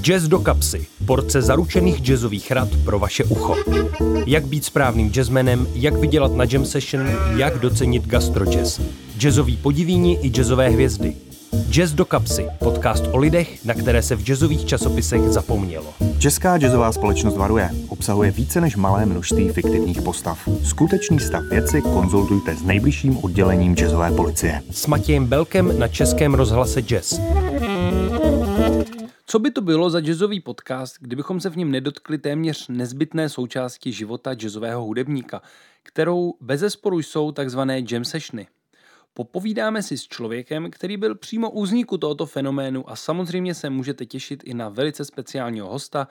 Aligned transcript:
Jazz 0.00 0.28
do 0.28 0.38
kapsy. 0.38 0.86
Porce 1.06 1.42
zaručených 1.42 2.00
jazzových 2.00 2.50
rad 2.50 2.68
pro 2.84 2.98
vaše 2.98 3.24
ucho. 3.24 3.56
Jak 4.26 4.46
být 4.46 4.64
správným 4.64 5.10
jazzmenem, 5.16 5.66
jak 5.74 5.94
vydělat 5.94 6.34
na 6.34 6.44
jam 6.52 6.64
session, 6.64 7.10
jak 7.36 7.58
docenit 7.58 8.06
gastrojazz. 8.06 8.80
Jazzový 9.18 9.56
podivíni 9.56 10.18
i 10.22 10.30
jazzové 10.30 10.68
hvězdy. 10.68 11.16
Jazz 11.70 11.92
do 11.92 12.04
kapsy. 12.04 12.46
Podcast 12.58 13.04
o 13.12 13.16
lidech, 13.16 13.64
na 13.64 13.74
které 13.74 14.02
se 14.02 14.16
v 14.16 14.22
jazzových 14.22 14.64
časopisech 14.64 15.20
zapomnělo. 15.22 15.86
Česká 16.18 16.58
jazzová 16.58 16.92
společnost 16.92 17.36
varuje. 17.36 17.70
Obsahuje 17.88 18.30
více 18.30 18.60
než 18.60 18.76
malé 18.76 19.06
množství 19.06 19.48
fiktivních 19.48 20.02
postav. 20.02 20.48
Skutečný 20.64 21.20
stav 21.20 21.42
věci 21.50 21.82
konzultujte 21.82 22.56
s 22.56 22.62
nejbližším 22.62 23.18
oddělením 23.18 23.74
jazzové 23.74 24.10
policie. 24.10 24.62
S 24.70 24.86
Matějem 24.86 25.26
Belkem 25.26 25.78
na 25.78 25.88
Českém 25.88 26.34
rozhlase 26.34 26.82
Jazz. 26.82 27.20
Co 29.32 29.38
by 29.38 29.50
to 29.50 29.60
bylo 29.60 29.90
za 29.90 30.00
jazzový 30.00 30.40
podcast, 30.40 30.96
kdybychom 31.00 31.40
se 31.40 31.50
v 31.50 31.56
něm 31.56 31.70
nedotkli 31.70 32.18
téměř 32.18 32.68
nezbytné 32.68 33.28
součásti 33.28 33.92
života 33.92 34.34
jazzového 34.34 34.84
hudebníka, 34.84 35.42
kterou 35.82 36.34
bezesporu 36.40 36.98
jsou 36.98 37.32
takzvané 37.32 37.82
jam 37.90 38.04
sessiony. 38.04 38.46
Popovídáme 39.14 39.82
si 39.82 39.98
s 39.98 40.08
člověkem, 40.08 40.70
který 40.70 40.96
byl 40.96 41.14
přímo 41.14 41.50
u 41.50 41.62
vzniku 41.62 41.98
tohoto 41.98 42.26
fenoménu 42.26 42.90
a 42.90 42.96
samozřejmě 42.96 43.54
se 43.54 43.70
můžete 43.70 44.06
těšit 44.06 44.42
i 44.44 44.54
na 44.54 44.68
velice 44.68 45.04
speciálního 45.04 45.68
hosta, 45.68 46.08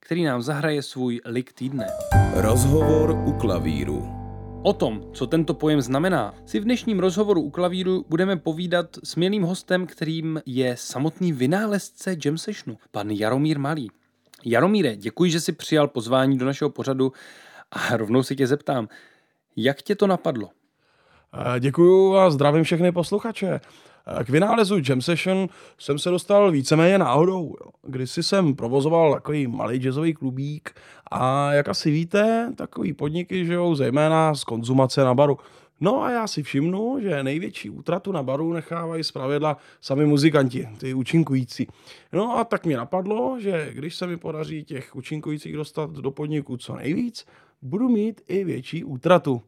který 0.00 0.24
nám 0.24 0.42
zahraje 0.42 0.82
svůj 0.82 1.20
lik 1.24 1.52
týdne. 1.52 1.86
Rozhovor 2.34 3.10
u 3.10 3.32
klavíru. 3.32 4.23
O 4.66 4.72
tom, 4.72 5.10
co 5.12 5.26
tento 5.26 5.54
pojem 5.54 5.80
znamená, 5.80 6.34
si 6.46 6.60
v 6.60 6.64
dnešním 6.64 6.98
rozhovoru 6.98 7.40
u 7.40 7.50
klavíru 7.50 8.04
budeme 8.08 8.36
povídat 8.36 8.86
s 9.04 9.16
milým 9.16 9.42
hostem, 9.42 9.86
kterým 9.86 10.42
je 10.46 10.76
samotný 10.76 11.32
vynálezce 11.32 12.16
jam 12.24 12.38
sessionu, 12.38 12.78
pan 12.90 13.10
Jaromír 13.10 13.58
Malý. 13.58 13.90
Jaromíre, 14.44 14.96
děkuji, 14.96 15.30
že 15.30 15.40
jsi 15.40 15.52
přijal 15.52 15.88
pozvání 15.88 16.38
do 16.38 16.46
našeho 16.46 16.70
pořadu 16.70 17.12
a 17.70 17.96
rovnou 17.96 18.22
se 18.22 18.34
tě 18.34 18.46
zeptám, 18.46 18.88
jak 19.56 19.82
tě 19.82 19.94
to 19.94 20.06
napadlo? 20.06 20.50
Děkuji 21.60 22.16
a 22.16 22.30
zdravím 22.30 22.64
všechny 22.64 22.92
posluchače. 22.92 23.60
K 24.24 24.28
vynálezu 24.28 24.76
Jam 24.88 25.00
Session 25.00 25.48
jsem 25.78 25.98
se 25.98 26.10
dostal 26.10 26.50
víceméně 26.50 26.98
náhodou. 26.98 27.56
Když 27.82 28.10
si 28.10 28.22
jsem 28.22 28.54
provozoval 28.54 29.14
takový 29.14 29.46
malý 29.46 29.78
jazzový 29.78 30.14
klubík 30.14 30.70
a 31.10 31.52
jak 31.52 31.68
asi 31.68 31.90
víte, 31.90 32.52
takový 32.56 32.92
podniky 32.92 33.46
žijou 33.46 33.74
zejména 33.74 34.34
z 34.34 34.44
konzumace 34.44 35.04
na 35.04 35.14
baru. 35.14 35.38
No 35.80 36.02
a 36.02 36.10
já 36.10 36.26
si 36.26 36.42
všimnu, 36.42 36.98
že 37.02 37.22
největší 37.22 37.70
útratu 37.70 38.12
na 38.12 38.22
baru 38.22 38.52
nechávají 38.52 39.04
zpravidla 39.04 39.56
sami 39.80 40.06
muzikanti, 40.06 40.68
ty 40.78 40.94
účinkující. 40.94 41.66
No 42.12 42.38
a 42.38 42.44
tak 42.44 42.66
mě 42.66 42.76
napadlo, 42.76 43.36
že 43.40 43.70
když 43.72 43.94
se 43.94 44.06
mi 44.06 44.16
podaří 44.16 44.64
těch 44.64 44.96
účinkujících 44.96 45.56
dostat 45.56 45.90
do 45.90 46.10
podniku 46.10 46.56
co 46.56 46.76
nejvíc, 46.76 47.26
budu 47.62 47.88
mít 47.88 48.20
i 48.28 48.44
větší 48.44 48.84
útratu. 48.84 49.42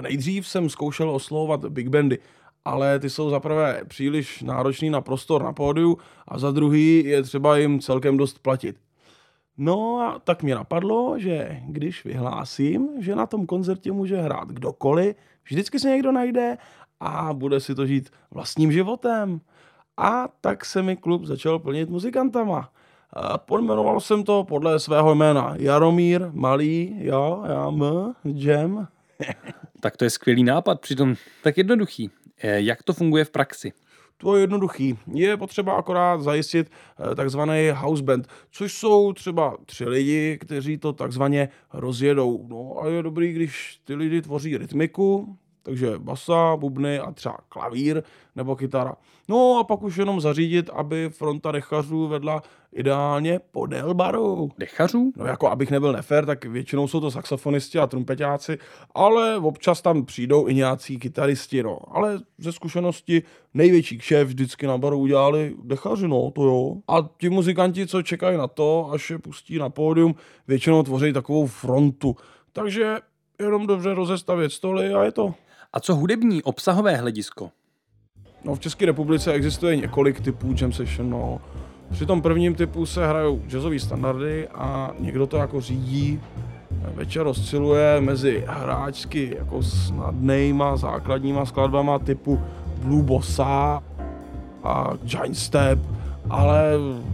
Nejdřív 0.00 0.48
jsem 0.48 0.68
zkoušel 0.68 1.10
oslovovat 1.10 1.64
big 1.64 1.88
bandy, 1.88 2.18
ale 2.64 2.98
ty 2.98 3.10
jsou 3.10 3.30
zaprvé 3.30 3.80
příliš 3.88 4.42
náročný 4.42 4.90
na 4.90 5.00
prostor 5.00 5.42
na 5.42 5.52
pódiu 5.52 5.98
a 6.28 6.38
za 6.38 6.50
druhý 6.50 7.04
je 7.04 7.22
třeba 7.22 7.56
jim 7.56 7.80
celkem 7.80 8.16
dost 8.16 8.38
platit. 8.38 8.76
No 9.58 10.00
a 10.00 10.18
tak 10.18 10.42
mě 10.42 10.54
napadlo, 10.54 11.18
že 11.18 11.60
když 11.66 12.04
vyhlásím, 12.04 12.88
že 13.00 13.14
na 13.14 13.26
tom 13.26 13.46
koncertě 13.46 13.92
může 13.92 14.16
hrát 14.16 14.48
kdokoliv, 14.48 15.16
vždycky 15.44 15.78
se 15.78 15.88
někdo 15.88 16.12
najde 16.12 16.58
a 17.00 17.32
bude 17.32 17.60
si 17.60 17.74
to 17.74 17.86
žít 17.86 18.10
vlastním 18.30 18.72
životem. 18.72 19.40
A 19.96 20.28
tak 20.40 20.64
se 20.64 20.82
mi 20.82 20.96
klub 20.96 21.24
začal 21.24 21.58
plnit 21.58 21.88
muzikantama. 21.88 22.70
Pojmenoval 23.36 24.00
jsem 24.00 24.24
to 24.24 24.44
podle 24.44 24.80
svého 24.80 25.14
jména 25.14 25.54
Jaromír, 25.58 26.28
Malý, 26.32 26.96
jo, 26.98 27.44
já, 27.48 27.68
M, 27.68 28.14
Jam. 28.24 28.88
tak 29.80 29.96
to 29.96 30.04
je 30.04 30.10
skvělý 30.10 30.44
nápad, 30.44 30.80
přitom 30.80 31.14
tak 31.42 31.58
jednoduchý. 31.58 32.10
Eh, 32.38 32.60
jak 32.60 32.82
to 32.82 32.92
funguje 32.92 33.24
v 33.24 33.30
praxi? 33.30 33.72
To 34.16 34.36
je 34.36 34.42
jednoduchý. 34.42 34.98
Je 35.14 35.36
potřeba 35.36 35.72
akorát 35.72 36.22
zajistit 36.22 36.70
eh, 36.70 37.14
takzvaný 37.14 37.70
house 37.74 38.02
band, 38.02 38.28
což 38.50 38.72
jsou 38.72 39.12
třeba 39.12 39.56
tři 39.66 39.84
lidi, 39.84 40.38
kteří 40.40 40.78
to 40.78 40.92
takzvaně 40.92 41.48
rozjedou. 41.72 42.46
No 42.48 42.82
a 42.82 42.88
je 42.88 43.02
dobrý, 43.02 43.32
když 43.32 43.80
ty 43.84 43.94
lidi 43.94 44.22
tvoří 44.22 44.56
rytmiku, 44.56 45.36
takže 45.64 45.98
basa, 45.98 46.56
bubny 46.56 46.98
a 46.98 47.12
třeba 47.12 47.36
klavír 47.48 48.02
nebo 48.36 48.56
kytara. 48.56 48.94
No 49.28 49.58
a 49.60 49.64
pak 49.64 49.82
už 49.82 49.96
jenom 49.96 50.20
zařídit, 50.20 50.70
aby 50.72 51.10
fronta 51.10 51.52
dechařů 51.52 52.08
vedla 52.08 52.42
ideálně 52.72 53.40
podél 53.50 53.94
baru. 53.94 54.50
Dechařů? 54.58 55.12
No 55.16 55.26
jako 55.26 55.48
abych 55.48 55.70
nebyl 55.70 55.92
nefér, 55.92 56.26
tak 56.26 56.44
většinou 56.44 56.88
jsou 56.88 57.00
to 57.00 57.10
saxofonisti 57.10 57.78
a 57.78 57.86
trumpetáci, 57.86 58.58
ale 58.94 59.38
občas 59.38 59.82
tam 59.82 60.04
přijdou 60.04 60.48
i 60.48 60.54
nějací 60.54 60.98
kytaristi, 60.98 61.62
no. 61.62 61.78
Ale 61.90 62.18
ze 62.38 62.52
zkušenosti 62.52 63.22
největší 63.54 63.98
šéf 64.00 64.28
vždycky 64.28 64.66
na 64.66 64.78
baru 64.78 64.98
udělali 64.98 65.54
dechaři, 65.62 66.08
no, 66.08 66.30
to 66.30 66.42
jo. 66.42 66.76
A 66.88 67.08
ti 67.18 67.30
muzikanti, 67.30 67.86
co 67.86 68.02
čekají 68.02 68.38
na 68.38 68.46
to, 68.48 68.90
až 68.92 69.10
je 69.10 69.18
pustí 69.18 69.58
na 69.58 69.70
pódium, 69.70 70.14
většinou 70.48 70.82
tvoří 70.82 71.12
takovou 71.12 71.46
frontu. 71.46 72.16
Takže 72.52 72.96
jenom 73.40 73.66
dobře 73.66 73.94
rozestavět 73.94 74.52
stoly 74.52 74.94
a 74.94 75.04
je 75.04 75.12
to. 75.12 75.34
A 75.74 75.80
co 75.80 75.94
hudební 75.94 76.42
obsahové 76.42 76.96
hledisko? 76.96 77.50
No, 78.44 78.54
v 78.54 78.60
České 78.60 78.86
republice 78.86 79.32
existuje 79.32 79.76
několik 79.76 80.20
typů 80.20 80.54
jam 80.60 80.72
session. 80.72 81.10
No. 81.10 81.40
Při 81.90 82.06
tom 82.06 82.22
prvním 82.22 82.54
typu 82.54 82.86
se 82.86 83.06
hrajou 83.06 83.42
jazzové 83.48 83.78
standardy 83.78 84.48
a 84.48 84.90
někdo 84.98 85.26
to 85.26 85.36
jako 85.36 85.60
řídí. 85.60 86.20
Večer 86.94 87.26
osciluje 87.26 88.00
mezi 88.00 88.44
hráčsky 88.46 89.36
jako 89.38 89.62
snadnýma 89.62 90.76
základníma 90.76 91.46
skladbama 91.46 91.98
typu 91.98 92.40
Blue 92.78 93.02
Bossa 93.02 93.82
a 94.62 94.92
Giant 95.02 95.36
Step, 95.36 95.78
ale 96.30 96.72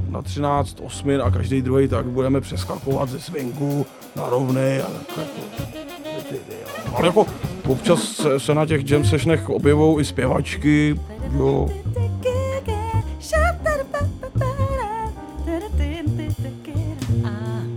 na 0.09 0.23
13 0.23 0.81
osmin 0.81 1.23
a 1.23 1.31
každý 1.31 1.63
druhý 1.63 1.89
tak 1.89 2.07
budeme 2.07 2.41
přeskakovat 2.41 3.09
ze 3.09 3.21
swingu 3.21 3.87
na 4.17 4.29
rovnej 4.29 4.81
a 4.81 4.87
tak 4.87 5.27
jako, 5.37 6.97
ale 6.97 7.07
jako 7.07 7.27
občas 7.69 8.03
se, 8.03 8.41
se 8.41 8.55
na 8.55 8.67
těch 8.67 8.91
jam 8.91 9.05
sessionech 9.05 9.49
objevou 9.49 10.01
i 10.01 10.05
zpěvačky, 10.05 11.01
jo. 11.33 11.69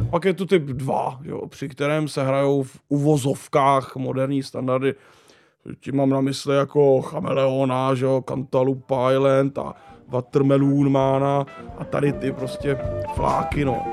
Pak 0.09 0.25
je 0.25 0.33
tu 0.33 0.45
typ 0.45 0.63
2, 0.63 1.19
jo, 1.23 1.47
při 1.47 1.69
kterém 1.69 2.07
se 2.07 2.23
hrajou 2.23 2.63
v 2.63 2.79
uvozovkách 2.89 3.95
moderní 3.95 4.43
standardy. 4.43 4.93
Tím 5.79 5.95
mám 5.95 6.09
na 6.09 6.21
mysli 6.21 6.55
jako 6.55 7.01
Chameleona, 7.01 7.95
že 7.95 8.05
jo, 8.05 8.23
Cantaloupe 8.27 8.95
Island 9.13 9.57
a 9.57 9.73
Watermelon 10.07 10.91
Mana 10.91 11.45
a 11.77 11.83
tady 11.83 12.13
ty 12.13 12.31
prostě 12.31 12.77
fláky, 13.15 13.65
no. 13.65 13.85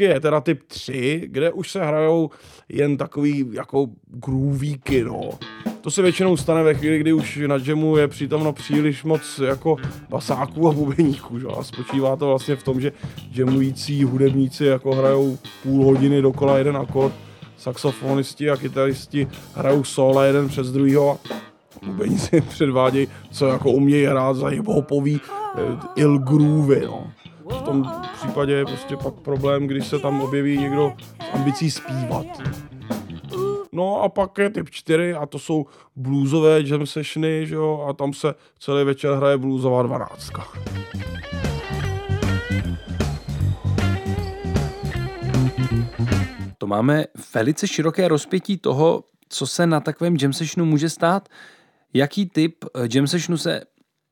Pak 0.00 0.08
je 0.08 0.20
teda 0.20 0.40
typ 0.40 0.62
3, 0.66 1.22
kde 1.26 1.52
už 1.52 1.70
se 1.70 1.84
hrajou 1.84 2.30
jen 2.68 2.96
takový 2.96 3.46
jako 3.52 3.86
groovíky, 4.06 5.04
no. 5.04 5.30
To 5.80 5.90
se 5.90 6.02
většinou 6.02 6.36
stane 6.36 6.62
ve 6.62 6.74
chvíli, 6.74 6.98
kdy 6.98 7.12
už 7.12 7.38
na 7.46 7.58
jamu 7.64 7.96
je 7.96 8.08
přítomno 8.08 8.52
příliš 8.52 9.04
moc 9.04 9.38
jako 9.38 9.76
basáků 10.08 10.68
a 10.68 10.72
bubeníků, 10.72 11.38
že? 11.38 11.46
A 11.58 11.62
spočívá 11.62 12.16
to 12.16 12.26
vlastně 12.26 12.56
v 12.56 12.62
tom, 12.62 12.80
že 12.80 12.92
jamující 13.30 14.04
hudebníci 14.04 14.64
jako 14.64 14.94
hrajou 14.94 15.38
půl 15.62 15.84
hodiny 15.84 16.22
dokola 16.22 16.58
jeden 16.58 16.76
akord, 16.76 17.14
saxofonisti 17.56 18.50
a 18.50 18.56
kytaristi 18.56 19.28
hrajou 19.54 19.84
solo 19.84 20.22
jeden 20.22 20.48
přes 20.48 20.72
druhýho 20.72 21.10
a 21.10 21.36
bubeníci 21.86 22.40
předvádějí, 22.48 23.08
co 23.30 23.46
jako 23.46 23.70
umějí 23.70 24.04
hrát 24.04 24.36
za 24.36 24.46
hip-hopový 24.46 25.20
eh, 25.56 25.78
il 25.96 26.18
groovy, 26.18 26.82
no. 26.86 27.12
Tom 27.70 27.92
případě 28.14 28.52
je 28.52 28.64
prostě 28.64 28.96
pak 28.96 29.14
problém, 29.14 29.66
když 29.66 29.86
se 29.86 29.98
tam 29.98 30.20
objeví 30.20 30.58
někdo 30.58 30.92
s 30.98 31.34
ambicí 31.34 31.70
zpívat. 31.70 32.26
No 33.72 34.02
a 34.02 34.08
pak 34.08 34.38
je 34.38 34.50
typ 34.50 34.70
4 34.70 35.14
a 35.14 35.26
to 35.26 35.38
jsou 35.38 35.66
bluesové 35.96 36.60
jam 36.64 36.86
sessiony, 36.86 37.46
že 37.46 37.54
jo, 37.54 37.86
a 37.88 37.92
tam 37.92 38.12
se 38.12 38.34
celý 38.58 38.84
večer 38.84 39.12
hraje 39.14 39.38
bluesová 39.38 39.82
dvanáctka. 39.82 40.48
To 46.58 46.66
máme 46.66 47.04
velice 47.34 47.68
široké 47.68 48.08
rozpětí 48.08 48.56
toho, 48.56 49.04
co 49.28 49.46
se 49.46 49.66
na 49.66 49.80
takovém 49.80 50.16
jam 50.16 50.32
sessionu 50.32 50.70
může 50.70 50.88
stát. 50.88 51.28
Jaký 51.94 52.26
typ 52.26 52.64
eh, 52.64 52.88
jam 52.94 53.06
sessionu 53.06 53.38
se 53.38 53.62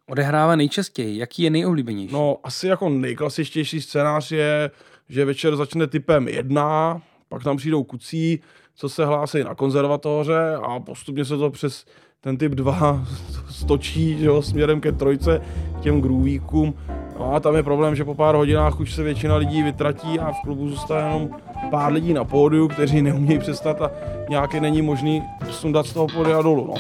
odehrává 0.08 0.56
nejčastěji? 0.56 1.19
Jaký 1.19 1.43
je 1.43 1.50
nejoblíbenější? 1.50 2.14
No, 2.14 2.37
asi 2.43 2.66
jako 2.66 2.88
nejklasičtější 2.88 3.81
scénář 3.81 4.32
je, 4.32 4.70
že 5.08 5.25
večer 5.25 5.56
začne 5.56 5.87
typem 5.87 6.28
jedna, 6.28 7.02
pak 7.28 7.44
tam 7.44 7.56
přijdou 7.56 7.84
kucí, 7.84 8.40
co 8.75 8.88
se 8.88 9.05
hlásí 9.06 9.44
na 9.44 9.55
konzervatoře 9.55 10.55
a 10.62 10.81
postupně 10.81 11.25
se 11.25 11.37
to 11.37 11.50
přes 11.50 11.84
ten 12.20 12.37
typ 12.37 12.52
2 12.52 13.06
stočí 13.50 14.19
že 14.19 14.26
jo, 14.26 14.43
směrem 14.43 14.81
ke 14.81 14.93
trojce, 14.93 15.40
k 15.78 15.81
těm 15.81 16.00
groovíkům. 16.00 16.75
No 17.19 17.34
a 17.34 17.40
tam 17.40 17.56
je 17.56 17.62
problém, 17.62 17.96
že 17.96 18.05
po 18.05 18.14
pár 18.14 18.34
hodinách 18.34 18.81
už 18.81 18.94
se 18.94 19.02
většina 19.02 19.37
lidí 19.37 19.62
vytratí 19.62 20.20
a 20.20 20.32
v 20.32 20.40
klubu 20.44 20.69
zůstane 20.69 21.06
jenom 21.06 21.28
pár 21.70 21.93
lidí 21.93 22.12
na 22.12 22.25
pódiu, 22.25 22.69
kteří 22.69 23.02
neumějí 23.02 23.38
přestat 23.38 23.82
a 23.82 23.90
nějaké 24.31 24.60
není 24.60 24.82
možný 24.82 25.22
sundat 25.50 25.87
z 25.87 25.93
toho 25.93 26.06
pódia 26.06 26.43
dolů. 26.43 26.66
No. 26.66 26.75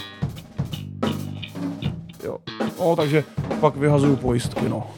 No 2.88 2.96
takže 2.96 3.24
pak 3.60 3.76
vyhazuju 3.76 4.16
pojistky. 4.16 4.68
No. 4.68 4.90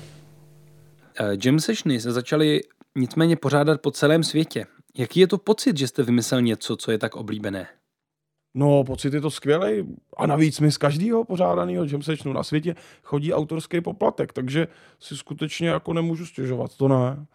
Eh, 1.21 1.37
Jam 1.45 1.61
sessiony 1.61 2.01
se 2.01 2.13
začaly 2.13 2.61
nicméně 2.97 3.37
pořádat 3.37 3.81
po 3.81 3.91
celém 3.91 4.25
světě. 4.25 4.67
Jaký 4.99 5.21
je 5.21 5.27
to 5.27 5.39
pocit, 5.39 5.79
že 5.79 5.89
jste 5.89 6.03
vymyslel 6.03 6.43
něco, 6.43 6.77
co 6.77 6.91
je 6.91 6.99
tak 6.99 7.17
oblíbené? 7.17 7.67
No, 8.55 8.85
pocit 8.85 9.15
je 9.15 9.21
to 9.21 9.31
skvělý. 9.31 9.97
A 10.17 10.27
navíc 10.27 10.61
mi 10.61 10.73
z 10.73 10.77
každého 10.77 11.25
pořádaného 11.25 11.85
jam 11.85 12.03
sessionu 12.03 12.33
na 12.33 12.43
světě 12.43 12.75
chodí 13.03 13.33
autorský 13.33 13.81
poplatek, 13.81 14.33
takže 14.33 14.69
si 15.01 15.17
skutečně 15.17 15.69
jako 15.69 15.93
nemůžu 15.93 16.27
stěžovat, 16.27 16.77
to 16.77 16.89
ne. 16.89 17.27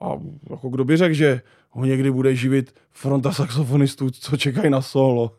A 0.00 0.12
jako 0.50 0.68
kdo 0.68 0.84
by 0.84 0.96
řekl, 0.96 1.14
že 1.14 1.42
ho 1.70 1.84
někdy 1.84 2.10
bude 2.10 2.34
živit 2.34 2.74
fronta 2.90 3.32
saxofonistů, 3.32 4.10
co 4.10 4.36
čekají 4.36 4.70
na 4.70 4.82
solo. 4.82 5.36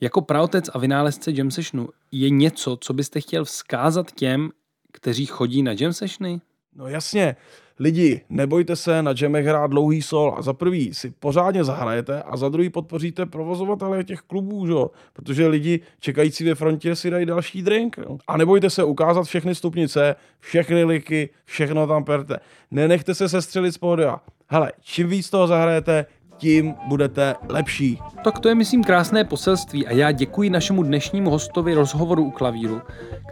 Jako 0.00 0.20
praotec 0.20 0.70
a 0.74 0.78
vynálezce 0.78 1.30
jam 1.34 1.50
sessionu 1.50 1.88
je 2.12 2.30
něco, 2.30 2.76
co 2.80 2.92
byste 2.92 3.20
chtěl 3.20 3.44
vzkázat 3.44 4.12
těm, 4.12 4.50
kteří 4.92 5.26
chodí 5.26 5.62
na 5.62 5.72
jam 5.80 5.92
sessiony? 5.92 6.40
No 6.76 6.88
jasně, 6.88 7.36
lidi, 7.78 8.20
nebojte 8.28 8.76
se 8.76 9.02
na 9.02 9.14
jamech 9.20 9.46
hrát 9.46 9.70
dlouhý 9.70 10.02
sol 10.02 10.34
a 10.38 10.42
za 10.42 10.52
prvý 10.52 10.94
si 10.94 11.10
pořádně 11.10 11.64
zahrajete 11.64 12.22
a 12.22 12.36
za 12.36 12.48
druhý 12.48 12.70
podpoříte 12.70 13.26
provozovatele 13.26 14.04
těch 14.04 14.20
klubů, 14.20 14.66
že? 14.66 14.74
protože 15.12 15.46
lidi 15.46 15.80
čekající 16.00 16.44
ve 16.44 16.54
frontě 16.54 16.96
si 16.96 17.10
dají 17.10 17.26
další 17.26 17.62
drink. 17.62 17.96
Jo? 17.98 18.18
A 18.26 18.36
nebojte 18.36 18.70
se 18.70 18.84
ukázat 18.84 19.22
všechny 19.22 19.54
stupnice, 19.54 20.16
všechny 20.40 20.84
liky, 20.84 21.30
všechno 21.44 21.86
tam 21.86 22.04
perte. 22.04 22.36
Nenechte 22.70 23.14
se 23.14 23.28
sestřelit 23.28 23.74
z 23.74 23.78
pódia. 23.78 24.20
Hele, 24.46 24.72
čím 24.80 25.08
víc 25.08 25.30
toho 25.30 25.46
zahrajete, 25.46 26.06
tím 26.42 26.74
budete 26.86 27.34
lepší. 27.48 27.98
Tak 28.24 28.38
to 28.38 28.48
je, 28.48 28.54
myslím, 28.54 28.84
krásné 28.84 29.24
poselství 29.24 29.86
a 29.86 29.92
já 29.92 30.12
děkuji 30.12 30.50
našemu 30.50 30.82
dnešnímu 30.82 31.30
hostovi 31.30 31.74
rozhovoru 31.74 32.24
u 32.24 32.30
klavíru, 32.30 32.80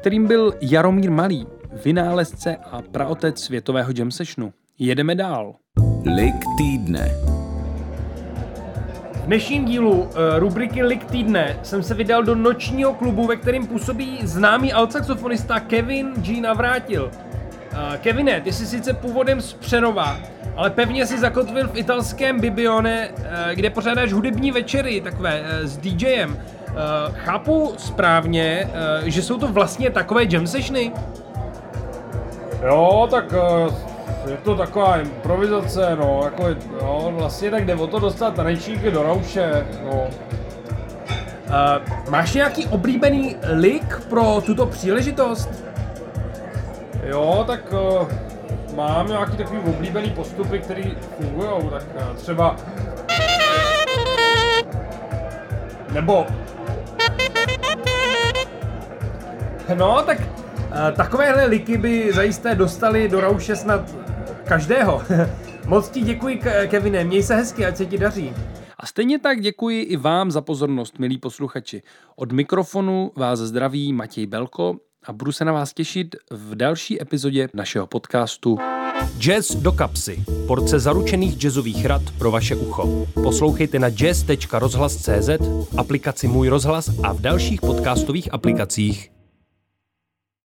kterým 0.01 0.27
byl 0.27 0.55
Jaromír 0.61 1.11
Malý, 1.11 1.47
vynálezce 1.85 2.57
a 2.57 2.83
praotec 2.83 3.41
světového 3.41 3.93
jam 3.99 4.11
sessionu. 4.11 4.53
Jedeme 4.79 5.15
dál. 5.15 5.55
Lik 6.15 6.45
týdne. 6.59 7.11
V 9.15 9.27
dnešním 9.27 9.65
dílu 9.65 10.03
uh, 10.03 10.09
rubriky 10.37 10.83
Lik 10.83 11.05
týdne 11.05 11.59
jsem 11.63 11.83
se 11.83 11.95
vydal 11.95 12.23
do 12.23 12.35
nočního 12.35 12.95
klubu, 12.95 13.27
ve 13.27 13.37
kterém 13.37 13.67
působí 13.67 14.19
známý 14.23 14.73
altsaxofonista 14.73 15.61
Kevin 15.61 16.13
G. 16.17 16.41
Navrátil. 16.41 17.11
Uh, 17.73 17.97
Kevine, 17.97 18.41
ty 18.41 18.53
jsi 18.53 18.67
sice 18.67 18.95
původem 18.95 19.41
z 19.41 19.53
Přerova, 19.53 20.17
ale 20.57 20.71
pevně 20.71 21.07
si 21.07 21.19
zakotvil 21.19 21.69
v 21.69 21.77
italském 21.77 22.41
Bibione, 22.41 23.09
uh, 23.09 23.15
kde 23.55 23.71
pořádáš 23.71 24.13
hudební 24.13 24.51
večery 24.51 25.01
takové 25.01 25.41
uh, 25.41 25.47
s 25.67 25.77
DJem. 25.77 26.31
Uh, 26.31 27.15
chápu 27.15 27.75
správně, 27.77 28.71
uh, 29.03 29.09
že 29.09 29.23
jsou 29.23 29.39
to 29.39 29.49
vlastně 29.49 29.91
takové 29.91 30.23
jam 30.29 30.47
sessiony? 30.47 30.93
Jo, 32.67 33.09
tak 33.11 33.25
je 34.31 34.37
to 34.37 34.57
taková 34.57 34.97
improvizace, 34.97 35.97
no, 36.01 36.21
jako, 36.25 36.49
jo, 36.81 37.13
vlastně 37.17 37.51
tak 37.51 37.67
jde 37.67 37.75
o 37.75 37.87
to 37.87 37.99
dostat 37.99 38.35
tanečníky 38.35 38.91
do 38.91 39.03
rauše, 39.03 39.67
no. 39.85 39.93
Uh, 39.93 40.09
máš 42.11 42.35
nějaký 42.35 42.67
oblíbený 42.67 43.37
lik 43.43 44.01
pro 44.09 44.43
tuto 44.47 44.67
příležitost? 44.67 45.70
Jo, 47.03 47.45
tak 47.47 47.73
uh, 47.73 48.09
mám 48.77 49.09
nějaký 49.09 49.37
takový 49.37 49.59
oblíbený 49.59 50.11
postupy, 50.11 50.59
které 50.59 50.83
fungují, 51.17 51.71
tak 51.71 51.85
uh, 51.95 52.17
třeba... 52.17 52.57
Nebo... 55.93 56.27
No, 59.75 60.03
tak 60.03 60.19
uh, 60.21 60.97
takovéhle 60.97 61.47
liky 61.47 61.79
by 61.79 62.13
zajisté 62.13 62.55
dostali 62.55 63.09
do 63.09 63.21
rauše 63.21 63.57
snad 63.57 63.97
každého. 64.45 65.03
Moc 65.67 65.89
ti 65.89 66.01
děkuji, 66.01 66.41
Kevine, 66.67 67.05
měj 67.05 67.23
se 67.23 67.37
hezky, 67.37 67.67
ať 67.67 67.77
se 67.77 67.87
ti 67.87 67.99
daří. 67.99 68.35
A 68.79 68.87
stejně 68.87 69.19
tak 69.19 69.41
děkuji 69.41 69.83
i 69.83 69.97
vám 69.97 70.31
za 70.31 70.41
pozornost, 70.41 70.99
milí 70.99 71.19
posluchači. 71.19 71.83
Od 72.17 72.33
mikrofonu 72.33 73.11
vás 73.17 73.39
zdraví 73.39 73.93
Matěj 73.93 74.27
Belko 74.27 74.77
a 75.07 75.13
budu 75.13 75.33
se 75.33 75.45
na 75.45 75.53
vás 75.53 75.73
těšit 75.73 76.17
v 76.31 76.55
další 76.55 77.03
epizodě 77.03 77.49
našeho 77.55 77.87
podcastu 77.87 78.59
Jazz 79.19 79.55
do 79.55 79.73
kapsy. 79.73 80.25
Porce 80.47 80.79
zaručených 80.79 81.37
jazzových 81.37 81.85
rad 81.87 82.03
pro 82.19 82.31
vaše 82.31 82.57
ucho. 82.57 83.07
Poslouchejte 83.15 83.79
na 83.79 83.91
jazz.rozhlas.cz, 83.91 85.31
aplikaci 85.77 86.29
Můj 86.29 86.49
rozhlas 86.49 86.91
a 87.03 87.13
v 87.13 87.21
dalších 87.21 87.61
podcastových 87.61 88.35
aplikacích. 88.35 89.20